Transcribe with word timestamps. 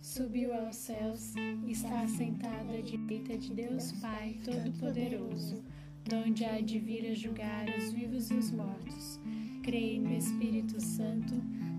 subiu 0.00 0.54
aos 0.54 0.76
céus, 0.76 1.34
está 1.66 2.06
sentado 2.08 2.70
à 2.72 2.80
direita 2.80 3.36
de 3.36 3.52
Deus 3.54 3.92
Pai 3.92 4.38
Todo-Poderoso, 4.44 5.62
donde 6.04 6.44
há 6.44 6.60
de 6.60 6.78
vir 6.78 7.10
a 7.10 7.14
julgar 7.14 7.66
os 7.78 7.92
vivos 7.92 8.30
e 8.30 8.34
os 8.34 8.50
mortos. 8.50 9.20
Creio 9.62 10.02
no 10.02 10.14
Espírito 10.14 10.80
Santo, 10.80 11.34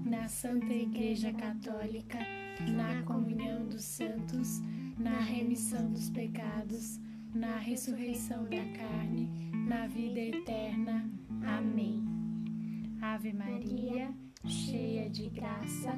na 0.05 0.27
Santa 0.27 0.71
Igreja 0.71 1.33
Católica, 1.33 2.19
na 2.75 3.01
comunhão 3.03 3.67
dos 3.67 3.83
santos, 3.83 4.61
na 4.97 5.19
remissão 5.19 5.91
dos 5.91 6.09
pecados, 6.11 6.99
na 7.33 7.57
ressurreição 7.57 8.43
da 8.43 8.63
carne, 8.77 9.29
na 9.67 9.87
vida 9.87 10.19
eterna. 10.19 11.09
Amém. 11.43 12.03
Ave 13.01 13.33
Maria, 13.33 14.13
cheia 14.45 15.09
de 15.09 15.27
graça, 15.29 15.97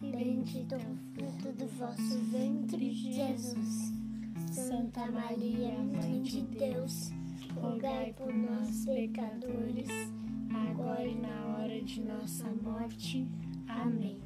bendito 0.00 0.76
o 0.76 0.96
fruto 1.14 1.52
do 1.52 1.66
vosso 1.66 2.18
ventre, 2.30 2.92
Jesus. 2.92 3.92
Santa 4.50 5.10
Maria, 5.10 5.78
Mãe 5.78 6.22
de 6.22 6.40
Deus, 6.42 7.10
rogai 7.54 8.12
por 8.14 8.32
nós, 8.32 8.84
pecadores, 8.86 9.88
agora 10.52 11.06
e 11.06 11.14
na 11.14 11.56
hora 11.56 11.82
de 11.82 12.00
nossa 12.02 12.50
morte. 12.62 13.28
Amém. 13.68 14.18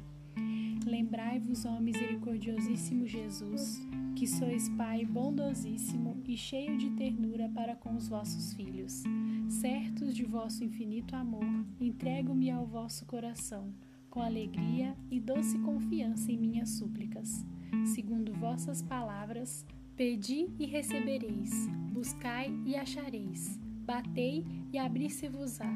Lembrai-vos, 0.85 1.65
ó 1.65 1.79
misericordiosíssimo 1.79 3.05
Jesus, 3.05 3.81
que 4.15 4.27
sois 4.27 4.69
Pai 4.69 5.03
bondosíssimo 5.03 6.21
e 6.25 6.37
cheio 6.37 6.77
de 6.77 6.91
ternura 6.91 7.49
para 7.49 7.75
com 7.75 7.95
os 7.95 8.07
vossos 8.07 8.53
filhos. 8.53 9.03
Certos 9.49 10.15
de 10.15 10.23
vosso 10.23 10.63
infinito 10.63 11.15
amor, 11.15 11.45
entrego-me 11.79 12.49
ao 12.49 12.65
vosso 12.65 13.05
coração 13.05 13.73
com 14.15 14.21
alegria 14.21 14.95
e 15.11 15.19
doce 15.19 15.59
confiança 15.59 16.31
em 16.31 16.37
minhas 16.37 16.69
súplicas. 16.69 17.45
Segundo 17.93 18.33
vossas 18.33 18.81
palavras, 18.81 19.65
pedi 19.93 20.47
e 20.57 20.65
recebereis, 20.65 21.51
buscai 21.91 22.49
e 22.65 22.77
achareis, 22.77 23.59
batei 23.85 24.45
e 24.71 24.77
abrir-se-vos-á. 24.79 25.69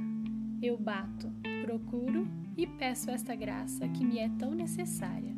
Eu 0.61 0.77
bato, 0.77 1.29
procuro 1.61 2.25
e 2.55 2.65
peço 2.65 3.11
esta 3.11 3.35
graça 3.35 3.89
que 3.89 4.05
me 4.05 4.19
é 4.19 4.29
tão 4.29 4.55
necessária. 4.55 5.35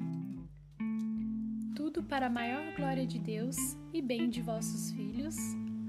Tudo 1.75 2.03
para 2.03 2.27
a 2.27 2.29
maior 2.29 2.75
glória 2.75 3.07
de 3.07 3.17
Deus 3.17 3.57
e 3.91 3.99
bem 3.99 4.29
de 4.29 4.43
vossos 4.43 4.91
filhos. 4.91 5.35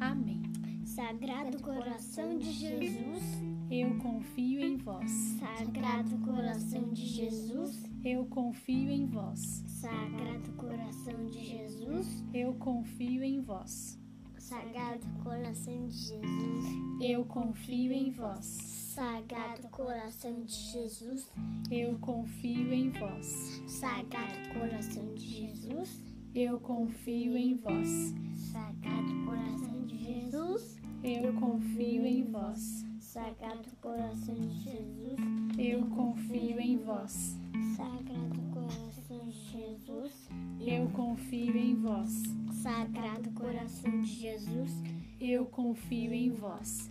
Amém. 0.01 0.41
Sagrado 0.87 1.63
coração 1.63 2.39
de 2.39 2.51
Jesus, 2.51 3.43
eu 3.73 3.97
confio 3.97 4.61
em 4.61 4.77
vós. 4.77 5.11
Sagrado 5.41 6.19
coração 6.19 6.93
de 6.93 7.07
Jesus, 7.07 7.89
eu 8.05 8.27
confio 8.27 8.91
em 8.91 9.07
vós. 9.07 9.65
Sagrado 9.67 10.53
coração 10.59 11.25
de 11.31 11.43
Jesus, 11.43 12.23
eu 12.35 12.53
confio 12.55 13.25
em 13.25 13.41
vós. 13.41 13.99
Sagrado 14.37 15.07
coração 15.25 15.89
de 15.89 15.97
Jesus, 15.97 16.67
eu 17.01 17.25
confio 17.25 17.93
em 17.93 18.11
vós. 18.11 18.47
Sagrado 18.95 19.67
coração 19.71 20.45
de 20.45 20.53
Jesus, 20.53 21.31
eu 21.71 21.99
confio 21.99 22.75
em 22.75 22.91
vós. 22.91 23.63
Sagrado 23.67 24.49
coração 24.53 25.15
de 25.15 25.27
Jesus, 25.27 26.05
eu 26.35 26.61
confio 26.61 27.39
em 27.39 27.55
vós. 27.57 28.15
Sagrado 28.53 29.25
coração 29.25 29.87
de 29.87 29.97
Jesus, 29.97 30.79
eu 31.03 31.33
confio 31.33 32.07
em 32.07 32.25
vós. 32.25 32.92
Sagrado 33.13 33.69
coração 33.83 34.35
de 34.35 34.59
Jesus, 34.63 35.19
eu 35.59 35.85
confio 35.89 36.59
em 36.59 36.79
vós. 36.79 37.37
Sagrado 37.77 38.41
coração 38.55 39.29
de 39.29 39.53
Jesus, 39.53 40.31
eu 40.59 40.89
confio 40.89 41.55
em 41.55 41.75
vós. 41.75 42.23
Sagrado 42.63 43.31
coração 43.33 44.01
de 44.01 44.07
Jesus, 44.07 44.83
eu 45.21 45.45
confio 45.45 46.15
em 46.15 46.31
vós. 46.31 46.91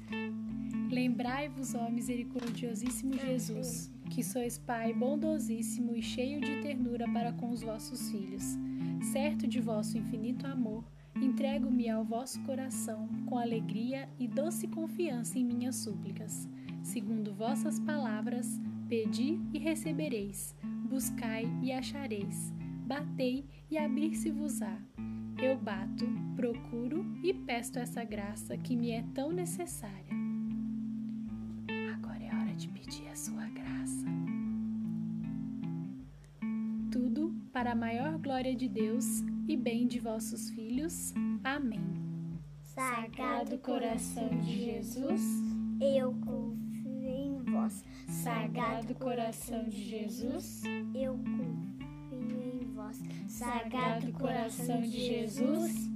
Lembrai-vos, 0.92 1.74
ó 1.74 1.90
misericordiosíssimo 1.90 3.18
Jesus, 3.18 3.92
que 4.12 4.24
sois 4.24 4.60
Pai 4.60 4.94
bondosíssimo 4.94 5.96
e 5.96 6.04
cheio 6.04 6.40
de 6.40 6.62
ternura 6.62 7.12
para 7.12 7.34
com 7.34 7.50
os 7.50 7.64
vossos 7.64 8.12
filhos. 8.12 8.44
Certo 9.12 9.48
de 9.48 9.60
vosso 9.60 9.98
infinito 9.98 10.46
amor, 10.46 10.84
Entrego-me 11.16 11.90
ao 11.90 12.04
vosso 12.04 12.42
coração 12.44 13.08
com 13.26 13.38
alegria 13.38 14.08
e 14.20 14.28
doce 14.28 14.68
confiança 14.68 15.38
em 15.38 15.44
minhas 15.44 15.76
súplicas. 15.76 16.48
Segundo 16.82 17.34
vossas 17.34 17.80
palavras, 17.80 18.60
pedi 18.88 19.40
e 19.54 19.60
recebereis, 19.60 20.56
buscai 20.90 21.46
e 21.62 21.72
achareis, 21.72 22.54
batei 22.86 23.46
e 23.70 23.78
abrir-se-vos-á. 23.78 24.78
Eu 25.42 25.58
bato, 25.58 26.06
procuro 26.36 27.06
e 27.24 27.34
peço 27.34 27.80
essa 27.80 28.04
graça 28.04 28.58
que 28.58 28.76
me 28.76 28.92
é 28.92 29.04
tão 29.14 29.32
necessária. 29.32 30.14
Agora 31.96 32.24
é 32.24 32.36
hora 32.36 32.54
de 32.56 32.68
pedir 32.68 33.08
a 33.08 33.16
sua 33.16 33.48
graça. 33.48 34.06
Tudo 36.92 37.34
para 37.52 37.72
a 37.72 37.76
maior 37.76 38.18
glória 38.18 38.56
de 38.56 38.68
Deus 38.68 39.24
e 39.52 39.58
bem 39.58 39.86
de 39.86 40.00
vossos 40.00 40.50
filhos. 40.52 41.14
Amém. 41.44 41.84
Sagrado 42.64 43.58
coração 43.58 44.30
de 44.40 44.64
Jesus, 44.64 45.22
eu 45.82 46.14
confio 46.26 47.06
em 47.06 47.38
vós. 47.52 47.84
Sagrado 48.08 48.96
coração 48.96 49.68
de 49.68 49.90
Jesus, 49.90 50.64
eu 50.96 51.18
confio 51.18 52.42
em 52.44 52.66
vós. 52.74 52.98
Sagrado 53.28 54.14
coração 54.14 54.82
de 54.84 54.90
Jesus, 54.90 55.90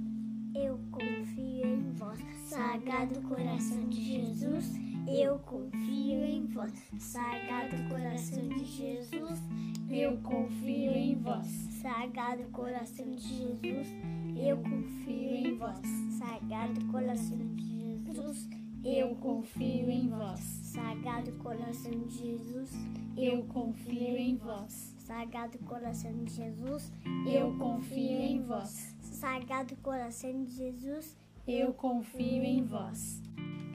eu 0.54 0.78
confio 0.90 1.66
em 1.66 1.92
vós. 1.94 2.18
Sagrado 2.44 3.22
coração 3.22 3.88
de 3.88 4.04
Jesus, 4.04 4.70
eu 5.06 5.38
confio 5.38 6.24
em 6.24 6.46
vós. 6.46 6.72
Sagrado 6.98 7.76
coração 7.88 8.48
de 8.48 8.64
Jesus, 8.64 9.40
eu 9.88 10.16
confio 10.18 10.92
em 10.92 11.14
vós. 11.16 11.46
Sagrado 11.80 12.42
coração 12.50 13.10
de 13.12 13.22
Jesus, 13.22 13.88
eu 14.36 14.56
confio 14.58 15.34
em 15.34 15.56
vós. 15.56 15.80
Sagrado 16.18 16.84
coração 16.86 17.38
de 17.54 17.64
Jesus, 17.64 18.48
eu 18.84 19.14
confio 19.16 19.90
em 19.90 20.08
vós. 20.08 20.40
Sagrado 20.40 21.32
coração 21.32 21.92
de 21.92 22.18
Jesus, 22.18 22.72
eu 23.16 23.44
confio 23.44 24.16
em 24.16 24.36
vós. 24.36 24.94
Sagrado 24.98 25.58
coração 25.60 26.12
de 26.24 26.32
Jesus, 26.34 26.92
eu 27.26 27.56
confio 27.58 28.20
em 28.20 28.42
vós. 28.42 28.94
Sagrado 29.00 29.76
coração 29.76 30.44
de 30.44 30.50
Jesus, 30.50 31.16
eu 31.46 31.72
confio 31.72 32.42
em 32.42 32.64
vós. 32.64 33.25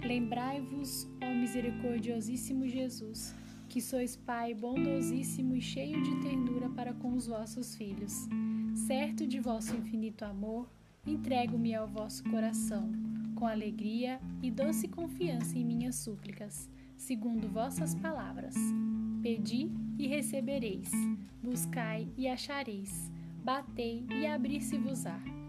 Lembrai-vos, 0.03 1.07
ó 1.24 1.33
misericordiosíssimo 1.33 2.68
Jesus, 2.68 3.36
que 3.69 3.80
sois 3.80 4.15
Pai 4.15 4.53
bondosíssimo 4.53 5.56
e 5.56 5.62
cheio 5.62 6.01
de 6.01 6.15
ternura 6.21 6.69
para 6.69 6.94
com 6.94 7.13
os 7.13 7.27
vossos 7.27 7.75
filhos. 7.75 8.27
Certo 8.88 9.27
de 9.27 9.39
vosso 9.39 9.75
infinito 9.75 10.25
amor, 10.25 10.69
entrego-me 11.06 11.74
ao 11.75 11.88
vosso 11.88 12.24
coração, 12.24 12.92
com 13.36 13.45
alegria 13.45 14.19
e 14.42 14.51
doce 14.51 14.88
confiança 14.88 15.57
em 15.57 15.63
minhas 15.63 15.95
súplicas, 15.95 16.69
segundo 16.97 17.47
vossas 17.47 17.95
palavras. 17.95 18.56
Pedi 19.21 19.69
e 19.97 20.07
recebereis, 20.07 20.92
buscai 21.42 22.07
e 22.18 22.27
achareis, 22.27 23.12
batei 23.44 24.06
e 24.09 24.25
abrir-se-vos-á. 24.25 25.40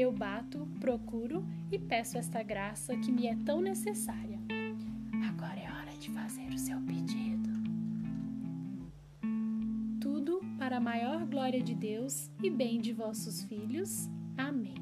Eu 0.00 0.10
bato, 0.10 0.66
procuro 0.80 1.44
e 1.70 1.78
peço 1.78 2.16
esta 2.16 2.42
graça 2.42 2.96
que 2.96 3.12
me 3.12 3.26
é 3.26 3.36
tão 3.44 3.60
necessária. 3.60 4.38
Agora 5.28 5.60
é 5.60 5.70
hora 5.70 5.92
de 6.00 6.10
fazer 6.12 6.48
o 6.48 6.56
seu 6.56 6.80
pedido. 6.80 7.50
Tudo 10.00 10.40
para 10.58 10.78
a 10.78 10.80
maior 10.80 11.26
glória 11.26 11.62
de 11.62 11.74
Deus 11.74 12.30
e 12.42 12.48
bem 12.48 12.80
de 12.80 12.94
vossos 12.94 13.44
filhos. 13.44 14.08
Amém. 14.38 14.74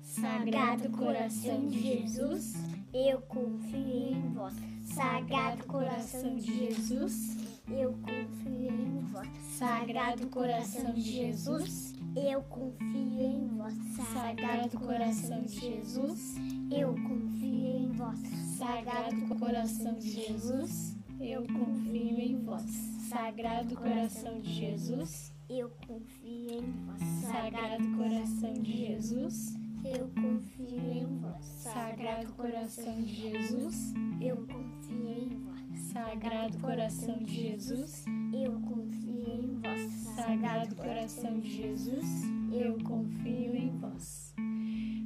Sagrado 0.00 0.90
coração 0.90 1.66
de 1.66 1.80
Jesus, 1.80 2.54
eu 2.94 3.20
confio 3.22 4.12
em 4.12 4.32
vós. 4.32 4.54
Sagrado 4.84 5.64
coração 5.66 6.36
de 6.36 6.68
Jesus, 6.68 7.36
eu 7.68 7.94
confio 7.94 8.70
em 8.70 9.00
vós. 9.06 9.28
Sagrado 9.58 10.28
coração 10.28 10.94
de 10.94 11.00
Jesus, 11.00 11.91
eu 12.16 12.42
confio 12.42 13.20
em 13.20 13.48
vós. 13.56 13.74
Sagrado 14.12 14.78
coração 14.78 15.42
de 15.42 15.60
Jesus, 15.60 16.34
eu 16.70 16.94
confio 16.94 17.66
em 17.66 17.92
vós. 17.92 18.18
Sagrado 18.58 19.38
coração 19.38 19.94
de 19.94 20.10
Jesus, 20.10 20.96
eu 21.20 21.42
confio 21.42 22.18
em 22.18 22.38
vós. 22.42 22.70
Sagrado 23.08 23.74
coração 23.74 24.40
de 24.40 24.52
Jesus, 24.52 25.32
eu 25.48 25.70
confio 25.86 26.50
em 26.50 26.72
vós. 26.86 27.00
Sagrado 27.22 27.96
coração 27.96 28.54
de 28.54 28.76
Jesus, 28.76 29.54
eu 29.84 30.08
confio 30.08 30.92
em 30.92 31.18
vós. 31.18 31.44
Sagrado 31.44 32.32
coração 32.34 33.00
de 33.02 33.14
Jesus, 33.14 33.92
eu 34.20 34.36
confio 34.36 35.08
em 35.08 35.28
vós. 35.28 35.78
Sagrado 35.92 36.58
coração 36.58 37.18
de 37.18 37.34
Jesus, 37.34 38.04
eu 38.32 38.52
confio. 38.52 38.71
Sagrado 40.32 40.74
coração 40.76 41.40
de 41.40 41.50
Jesus, 41.50 42.22
eu 42.50 42.78
confio 42.84 43.54
em 43.54 43.68
vós. 43.76 44.34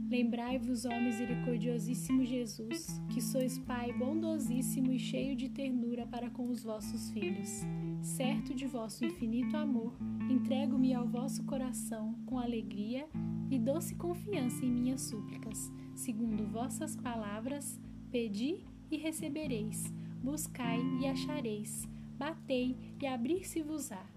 Lembrai-vos, 0.09 0.85
ó 0.85 1.01
misericordiosíssimo 1.01 2.25
Jesus, 2.25 3.03
que 3.13 3.21
sois 3.21 3.59
Pai 3.59 3.93
bondosíssimo 3.93 4.93
e 4.93 5.01
cheio 5.01 5.35
de 5.35 5.49
ternura 5.49 6.07
para 6.07 6.31
com 6.31 6.49
os 6.49 6.63
vossos 6.63 7.11
filhos. 7.11 7.65
Certo 8.03 8.55
de 8.55 8.69
vosso 8.69 9.05
infinito 9.05 9.57
amor, 9.57 9.99
entrego-me 10.31 10.95
ao 10.95 11.09
vosso 11.09 11.43
coração 11.43 12.15
com 12.25 12.39
alegria 12.39 13.09
e 13.51 13.59
doce 13.59 13.97
confiança 13.97 14.65
em 14.65 14.71
minhas 14.71 15.01
súplicas. 15.01 15.73
Segundo 15.97 16.47
vossas 16.47 16.95
palavras, 16.95 17.81
pedi 18.13 18.61
e 18.93 18.97
recebereis, 18.97 19.93
buscai 20.23 20.79
e 21.01 21.07
achareis, 21.09 21.85
batei 22.17 22.77
e 23.03 23.07
abrir-se-vos-á. 23.09 24.16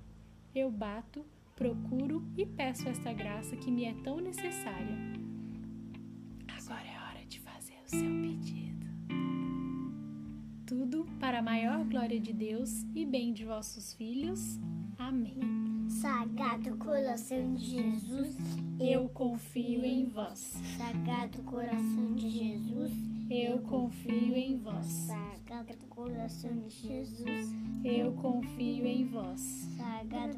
Eu 0.54 0.72
bato, 0.72 1.24
procuro 1.56 2.24
e 2.36 2.44
peço 2.44 2.90
esta 2.90 3.13
graça 3.13 3.56
que 3.56 3.69
me 3.69 3.86
é 3.86 3.94
tão 4.04 4.19
necessária. 4.19 4.98
Agora 6.48 6.88
é 6.88 7.00
hora 7.00 7.25
de 7.28 7.40
fazer 7.40 7.75
o 7.86 7.90
seu 7.90 8.22
pedido. 8.22 8.88
Tudo 10.66 11.06
para 11.19 11.40
a 11.40 11.42
maior 11.44 11.86
glória 11.86 12.19
de 12.19 12.34
Deus 12.34 12.84
e 12.96 13.06
bem 13.06 13.31
de 13.31 13.46
vossos 13.46 13.94
filhos. 13.94 14.60
Amém. 14.98 15.40
Sagrado 15.88 16.78
coração 16.78 17.54
de 17.54 17.66
Jesus, 17.66 18.36
Eu 18.80 19.07
confio 19.10 19.86
em 19.86 20.06
vós. 20.06 20.40
Sagrado 20.78 21.44
coração 21.44 22.16
de 22.16 22.30
Jesus, 22.30 22.92
Eu 23.30 23.60
confio 23.60 24.36
em 24.36 24.57
vós. 24.57 24.86
Sagrado 24.86 25.86
coração 25.88 26.60
de 26.68 26.69
Jesus, 26.69 27.54
Eu 27.84 28.13
confio 28.13 28.88
em 28.88 29.06
vós. 29.06 29.69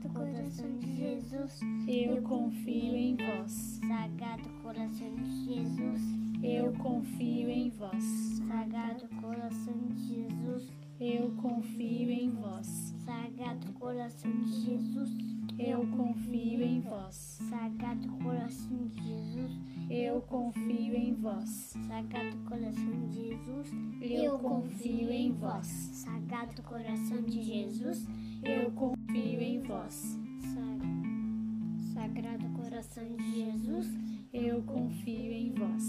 Sagrado 0.01 0.19
coração 0.19 0.79
de 0.79 0.97
Jesus, 0.97 1.59
Eu 1.87 2.21
confio 2.23 2.95
em 2.95 3.15
vós. 3.15 3.79
Sagrado 3.87 4.49
coração 4.63 5.15
de 5.15 5.45
Jesus, 5.45 6.01
Eu 6.41 6.71
confio 6.73 7.49
em 7.49 7.69
vós. 7.69 8.03
Sagrado 8.47 9.07
coração 9.21 9.75
de 9.89 10.07
Jesus, 10.07 10.71
Eu 10.99 11.31
confio 11.39 12.09
em 12.09 12.31
vós. 12.31 12.95
Sagrado 13.05 13.71
coração 13.73 14.31
de 14.43 14.61
Jesus, 14.61 15.11
Eu 15.59 15.87
confio 15.95 16.63
em 16.63 16.81
vós. 16.81 17.15
Sagrado 17.47 18.07
coração 18.23 18.87
de 18.87 19.03
Jesus, 19.03 19.51
Eu 19.87 20.21
confio 20.21 20.95
em 20.95 21.13
vós. 21.13 21.75
Sagrado 21.87 22.37
coração 22.49 23.07
de 23.07 23.27
Jesus, 23.27 23.71
Eu 24.01 24.39
confio 24.39 25.11
em 25.11 25.31
vós. 25.33 25.67
Sagrado 25.67 26.63
coração 26.63 27.21
de 27.21 27.43
Jesus, 27.43 28.07
Eu 28.43 28.71
confio 28.71 29.41
em 29.41 29.59
vós. 29.61 30.19
Sa- 30.39 31.93
Sagrado 31.93 32.45
coração 32.49 33.03
de 33.15 33.31
Jesus, 33.35 33.87
Eu 34.33 34.63
confio 34.63 35.33
em 35.33 35.51
vós. 35.51 35.83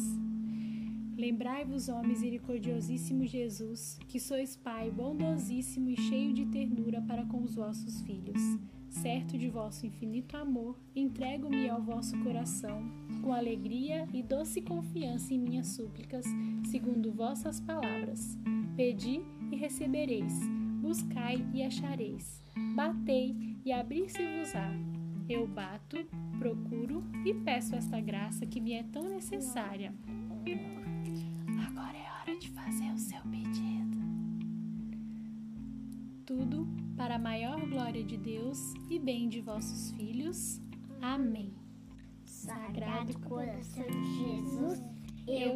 Lembrai-vos, 1.17 1.89
ó 1.89 2.03
misericordiosíssimo 2.03 3.25
Jesus, 3.25 3.99
que 4.09 4.19
sois 4.19 4.57
Pai 4.57 4.91
bondosíssimo 4.91 5.89
e 5.91 5.97
cheio 5.97 6.33
de 6.35 6.45
ternura 6.47 7.01
para 7.03 7.25
com 7.27 7.43
os 7.43 7.55
vossos 7.55 8.01
filhos. 8.03 8.41
Certo 8.91 9.39
de 9.39 9.49
vosso 9.49 9.87
infinito 9.87 10.37
amor, 10.37 10.77
entrego-me 10.97 11.69
ao 11.69 11.81
vosso 11.81 12.19
coração, 12.25 12.83
com 13.23 13.33
alegria 13.33 14.09
e 14.13 14.23
doce 14.23 14.61
confiança 14.61 15.33
em 15.33 15.39
minhas 15.39 15.69
súplicas, 15.69 16.25
segundo 16.69 17.13
vossas 17.13 17.61
palavras. 17.61 18.37
Pedi 18.77 19.21
e 19.53 19.57
recebereis, 19.57 20.33
buscai 20.81 21.47
e 21.55 21.63
achareis, 21.63 22.42
batei 22.73 23.57
e 23.65 23.73
abrir-se-vos-á. 23.73 24.71
Eu 25.29 25.47
bato, 25.47 26.05
procuro 26.39 27.05
e 27.25 27.35
peço 27.35 27.75
esta 27.77 28.01
graça 28.01 28.47
que 28.47 28.61
me 28.61 28.73
é 28.73 28.83
tão 28.83 29.09
necessária. 29.09 29.95
Agora 31.67 31.96
é 31.96 32.20
hora 32.20 32.39
de 32.39 32.49
fazer 32.51 32.91
o 32.93 32.99
seu 32.99 33.20
pedido. 33.23 33.99
Tudo 36.27 36.67
para 36.96 37.17
a 37.17 37.19
maior 37.19 37.61
glória 37.69 38.03
de 38.03 38.17
Deus 38.17 38.75
e 38.91 38.99
bem 38.99 39.29
de 39.29 39.41
vossos 39.41 39.93
filhos. 39.93 40.61
Amém. 41.01 41.53
Sagrado 42.25 43.19
coração 43.20 43.85
de 43.85 44.31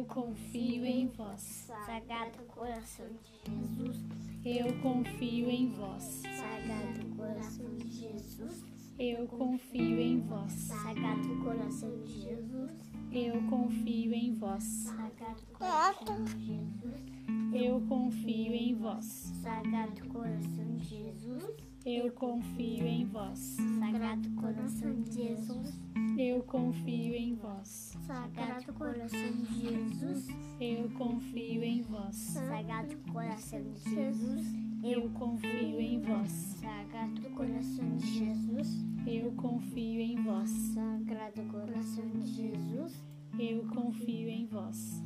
confio 0.07 0.85
em 0.85 1.07
vós. 1.07 1.67
Sagrado 1.85 2.43
coração 2.47 3.05
de 3.23 3.51
Jesus, 3.51 3.97
Eu 4.45 4.73
confio 4.81 5.49
em 5.49 5.69
vós. 5.69 6.03
Sagrado 6.03 7.15
coração 7.15 7.75
de 7.75 7.89
Jesus, 7.89 8.65
Eu 8.97 9.27
confio 9.27 9.99
em 9.99 10.19
vós. 10.21 10.51
Sagrado 10.51 11.43
coração 11.43 12.01
de 12.03 12.21
Jesus, 12.21 12.71
Eu 13.11 13.41
confio 13.49 14.13
em 14.13 14.33
vós. 14.35 14.63
Sagrado 14.63 15.43
coração 15.53 16.23
de 16.23 16.45
Jesus, 16.45 17.16
Eu 17.53 17.81
confio 17.87 18.53
em 18.53 18.75
vós. 18.75 19.05
Sagrado 19.41 20.07
coração 20.09 20.75
de 20.75 20.83
Jesus, 20.83 21.49
Eu 21.85 22.11
confio 22.11 22.85
em 22.85 23.05
vós. 23.05 23.39
Sagrado 23.79 24.29
coração 24.31 25.01
de 25.03 25.13
Jesus, 25.13 25.79
Eu 26.17 26.43
confio 26.43 27.15
em 27.15 27.35
vós. 27.35 27.97
Sagrado 28.05 28.73
coração 28.73 29.31
de 29.43 29.61
Jesus, 29.61 30.27
Eu 30.59 30.89
confio 30.91 31.63
em 31.63 31.81
vós. 31.83 32.15
Sagrado 32.15 32.97
coração 33.11 33.61
de 33.73 33.95
Jesus, 33.95 34.45
Eu 34.83 35.09
confio 35.11 35.79
em 35.79 36.01
vós. 36.01 36.31
Sagrado 36.31 37.21
coração 37.29 37.97
de 37.97 38.07
Jesus, 38.07 38.67
Eu 39.05 39.31
confio 39.33 40.01
em 40.01 40.21
vós. 40.21 40.49
Sagrado 40.49 41.41
coração 41.43 42.09
de 42.09 42.27
Jesus, 42.27 43.03
Eu 43.39 43.65
confio 43.67 44.29
em 44.29 44.45
vós. 44.47 45.01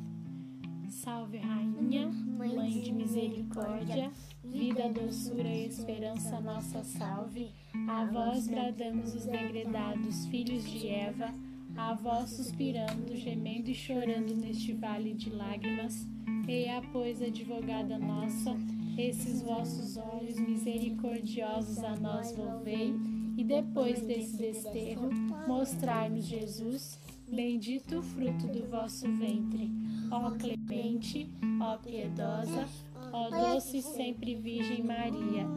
Salve, 0.92 1.38
Rainha, 1.38 2.12
Mãe 2.12 2.82
de 2.82 2.92
misericórdia, 2.92 4.12
vida, 4.44 4.90
doçura 4.90 5.48
e 5.48 5.66
esperança, 5.66 6.42
nossa 6.42 6.84
salve. 6.84 7.50
A 7.88 8.04
vós 8.06 8.46
bradamos 8.46 9.16
os 9.16 9.26
degredados 9.26 10.26
filhos 10.26 10.70
de 10.70 10.90
Eva, 10.90 11.34
a 11.78 11.94
vós 11.94 12.32
suspirando, 12.32 13.16
gemendo 13.16 13.70
e 13.70 13.74
chorando 13.74 14.36
neste 14.36 14.74
vale 14.74 15.14
de 15.14 15.30
lágrimas. 15.30 16.06
Eia, 16.46 16.82
pois, 16.92 17.22
advogada 17.22 17.98
nossa, 17.98 18.54
esses 18.98 19.42
vossos 19.42 19.96
olhos 19.96 20.38
misericordiosos 20.38 21.78
a 21.80 21.96
nós 21.96 22.36
volvei, 22.36 22.94
e 23.38 23.46
depois 23.46 24.02
desse 24.02 24.36
desterro, 24.36 25.10
mostrai-nos 25.48 26.26
Jesus, 26.26 27.00
Bendito 27.32 28.00
o 28.00 28.02
fruto 28.02 28.46
do 28.48 28.70
vosso 28.70 29.10
ventre, 29.14 29.72
ó 30.12 30.32
clemente, 30.32 31.32
ó 31.62 31.78
piedosa, 31.78 32.68
ó 33.14 33.30
doce 33.30 33.78
e 33.78 33.82
sempre 33.82 34.36
Virgem 34.36 34.84
Maria. 34.84 35.48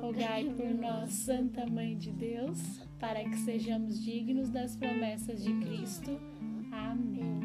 Rogai 0.00 0.44
por 0.44 0.74
nós, 0.74 1.12
Santa 1.12 1.64
Mãe 1.66 1.96
de 1.96 2.12
Deus, 2.12 2.60
para 3.00 3.24
que 3.24 3.36
sejamos 3.38 4.02
dignos 4.02 4.50
das 4.50 4.76
promessas 4.76 5.42
de 5.42 5.52
Cristo. 5.60 6.20
Amém. 6.70 7.40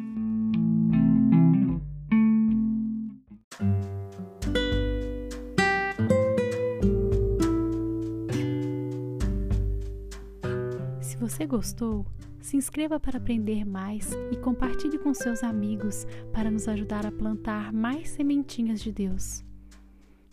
Se 11.01 11.15
você 11.15 11.45
gostou, 11.45 12.05
se 12.41 12.57
inscreva 12.57 12.99
para 12.99 13.17
aprender 13.17 13.65
mais 13.65 14.11
e 14.31 14.37
compartilhe 14.37 14.97
com 14.97 15.13
seus 15.13 15.43
amigos 15.43 16.05
para 16.33 16.49
nos 16.49 16.67
ajudar 16.67 17.05
a 17.05 17.11
plantar 17.11 17.73
mais 17.73 18.09
sementinhas 18.09 18.81
de 18.81 18.91
Deus. 18.91 19.43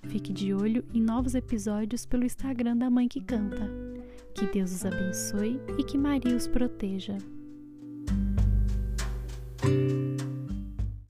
Fique 0.09 0.33
de 0.33 0.55
olho 0.55 0.85
em 0.95 1.01
novos 1.03 1.35
episódios 1.35 2.07
pelo 2.07 2.25
Instagram 2.25 2.77
da 2.77 2.89
Mãe 2.89 3.09
que 3.09 3.21
Canta. 3.21 3.69
Que 4.35 4.47
Deus 4.47 4.73
os 4.73 4.85
abençoe 4.85 5.61
e 5.79 5.83
que 5.83 5.99
Maria 5.99 6.37
os 6.37 6.47
proteja. 6.47 7.17